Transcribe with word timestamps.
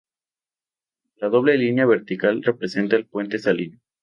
La 1.17 1.29
doble 1.29 1.55
línea 1.59 1.85
vertical 1.85 2.41
representa 2.41 2.95
el 2.95 3.05
puente 3.05 3.37
salino. 3.37 3.77